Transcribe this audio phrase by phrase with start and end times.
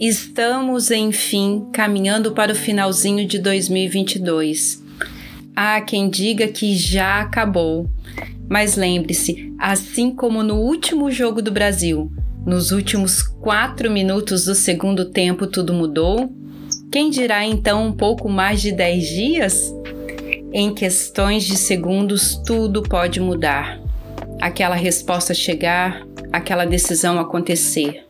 [0.00, 4.82] Estamos, enfim, caminhando para o finalzinho de 2022.
[5.54, 7.86] Há quem diga que já acabou.
[8.48, 12.10] Mas lembre-se, assim como no último jogo do Brasil,
[12.46, 16.32] nos últimos quatro minutos do segundo tempo tudo mudou,
[16.90, 19.72] quem dirá então um pouco mais de dez dias?
[20.52, 23.89] Em questões de segundos tudo pode mudar.
[24.40, 28.06] Aquela resposta chegar, aquela decisão acontecer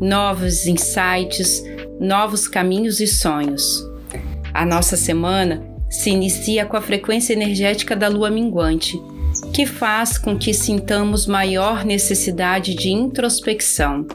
[0.00, 1.62] novos insights,
[2.00, 3.84] novos caminhos e sonhos.
[4.52, 9.00] A nossa semana se inicia com a frequência energética da lua minguante,
[9.52, 14.06] que faz com que sintamos maior necessidade de introspecção.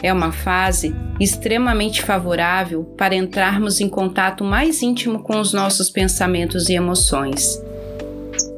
[0.00, 6.68] É uma fase extremamente favorável para entrarmos em contato mais íntimo com os nossos pensamentos
[6.68, 7.60] e emoções.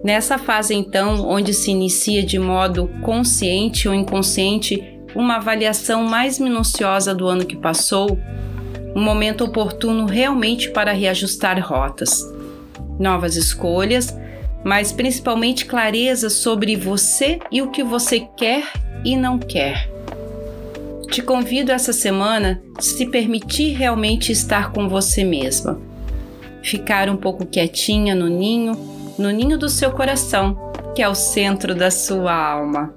[0.02, 4.82] Nessa fase, então, onde se inicia de modo consciente ou inconsciente
[5.14, 8.18] uma avaliação mais minuciosa do ano que passou,
[8.94, 12.24] um momento oportuno realmente para reajustar rotas,
[12.98, 14.16] novas escolhas,
[14.64, 18.64] mas principalmente clareza sobre você e o que você quer
[19.04, 19.90] e não quer.
[21.10, 25.80] Te convido essa semana se permitir realmente estar com você mesma.
[26.62, 31.74] Ficar um pouco quietinha no ninho, no ninho do seu coração, que é o centro
[31.74, 32.94] da sua alma.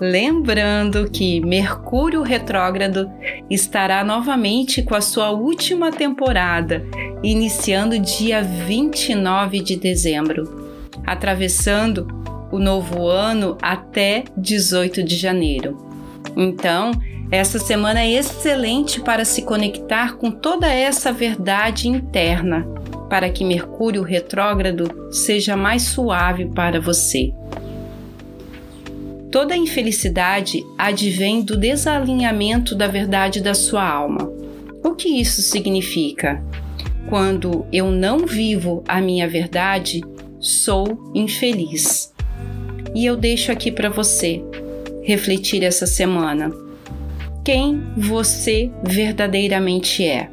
[0.00, 3.10] Lembrando que Mercúrio retrógrado
[3.48, 6.84] estará novamente com a sua última temporada,
[7.22, 10.70] iniciando dia 29 de dezembro,
[11.06, 12.06] atravessando
[12.50, 15.76] o novo ano até 18 de janeiro.
[16.36, 16.92] Então,
[17.30, 22.66] essa semana é excelente para se conectar com toda essa verdade interna,
[23.08, 27.32] para que Mercúrio retrógrado seja mais suave para você.
[29.30, 34.32] Toda infelicidade advém do desalinhamento da verdade da sua alma.
[34.82, 36.42] O que isso significa?
[37.08, 40.02] Quando eu não vivo a minha verdade,
[40.40, 42.12] sou infeliz.
[42.94, 44.42] E eu deixo aqui para você
[45.02, 46.50] refletir essa semana.
[47.44, 50.30] Quem você verdadeiramente é?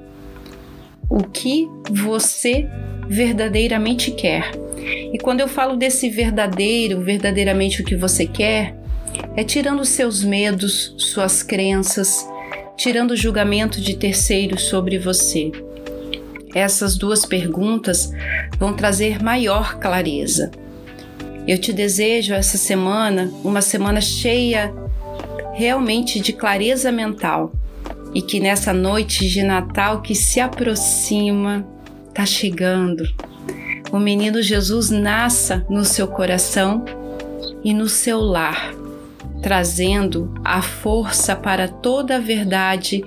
[1.10, 2.68] O que você
[3.08, 4.52] verdadeiramente quer?
[5.14, 8.76] E quando eu falo desse verdadeiro, verdadeiramente o que você quer,
[9.36, 12.28] é tirando seus medos, suas crenças,
[12.76, 15.52] tirando o julgamento de terceiros sobre você.
[16.54, 18.12] Essas duas perguntas
[18.58, 20.52] vão trazer maior clareza.
[21.48, 24.74] Eu te desejo essa semana uma semana cheia
[25.54, 27.52] realmente de clareza mental
[28.16, 31.68] e que nessa noite de Natal que se aproxima,
[32.08, 33.04] está chegando,
[33.92, 36.84] o menino Jesus nasça no seu coração
[37.64, 38.74] e no seu lar
[39.46, 43.06] trazendo a força para toda a verdade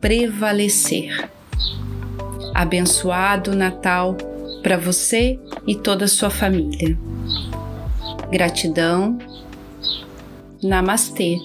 [0.00, 1.30] prevalecer.
[2.52, 4.16] Abençoado Natal
[4.60, 5.38] para você
[5.68, 6.98] e toda a sua família.
[8.28, 9.18] Gratidão.
[10.60, 11.38] Namastê.